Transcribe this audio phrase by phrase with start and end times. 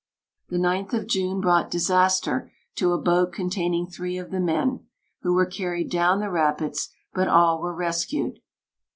[0.49, 4.87] The 9th of June brought disaster to a boat containing three of the men,
[5.21, 8.39] who were carried down the rapids, but all were rescued.